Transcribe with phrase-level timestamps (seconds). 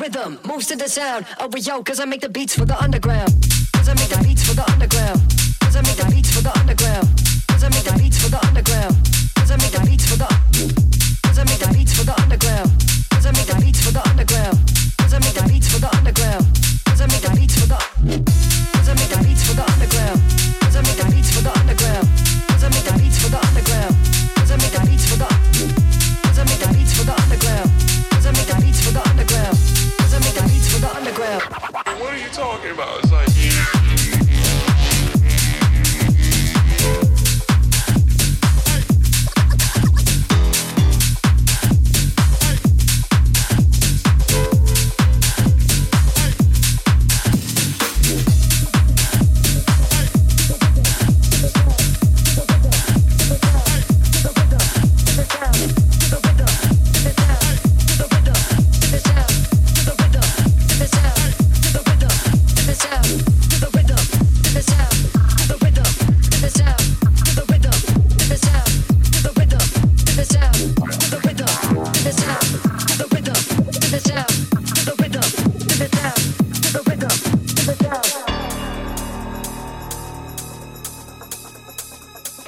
[0.00, 1.26] rhythm moves to the sound.
[1.38, 3.32] Oh, yo, cause I make the beats for the underground.
[3.74, 5.20] Cause I make the beats for the underground.
[5.60, 7.08] Cause I make the beats for the underground.
[7.48, 8.96] Cause I make the beats for the underground.
[9.36, 10.89] Cause I make the beats for the.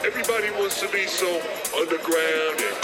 [0.04, 1.28] Everybody wants to be so
[1.78, 2.75] underground and,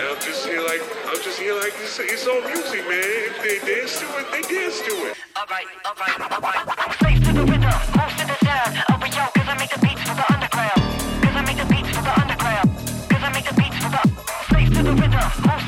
[0.00, 3.04] and I'm just here like I'm just here like it's, it's all music, man.
[3.04, 5.16] If they dance to it, they dance to it.
[5.36, 6.64] Alright, alright, alright.
[6.66, 8.72] I'm Face to the rhythm, most of the time.
[8.88, 10.80] Oh, but yo, cause I make the beats for the underground.
[11.20, 12.70] Cause I make the beats for the underground.
[13.10, 14.02] Cause I make the beats for the
[14.48, 15.63] face to the rhythm, most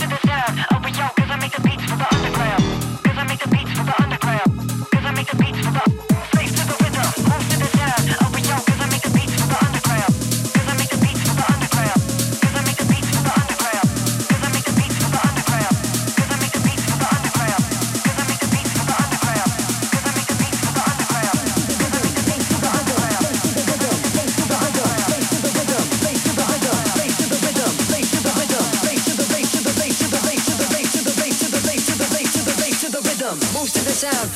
[34.06, 34.35] Yeah.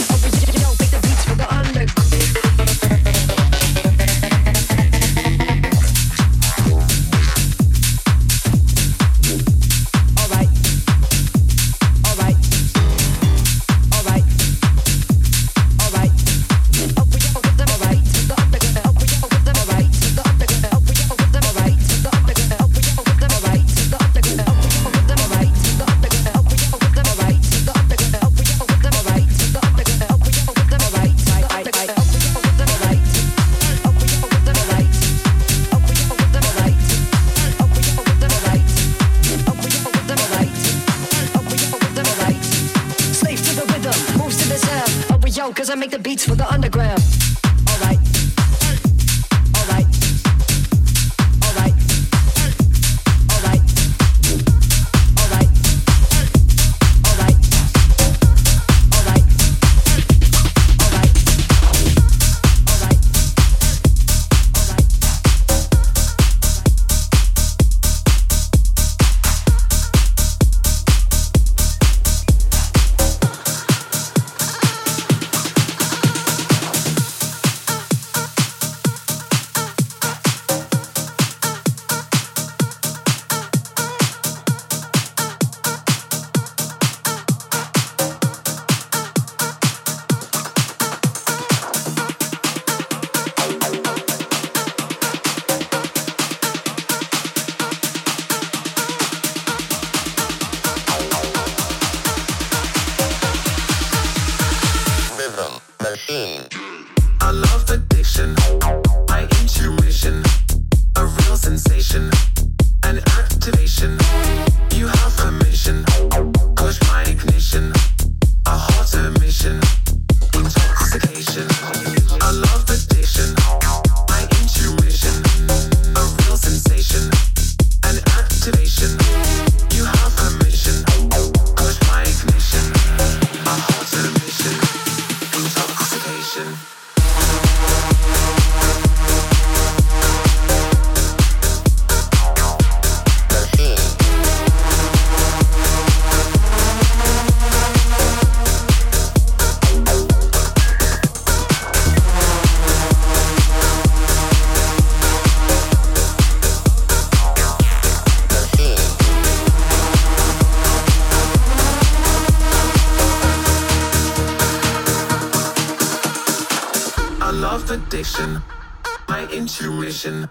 [169.08, 170.28] My intuition,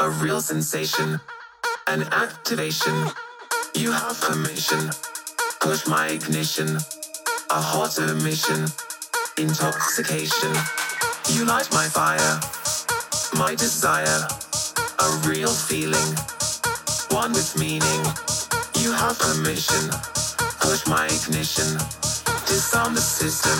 [0.00, 1.20] a real sensation,
[1.86, 2.92] an activation.
[3.74, 4.90] You have permission,
[5.60, 6.76] push my ignition,
[7.50, 8.66] a hot emission,
[9.38, 10.52] intoxication.
[11.30, 12.40] You light my fire,
[13.38, 14.26] my desire,
[14.98, 16.10] a real feeling,
[17.10, 18.02] one with meaning.
[18.82, 19.88] You have permission,
[20.58, 21.78] push my ignition,
[22.46, 23.58] disarm the system,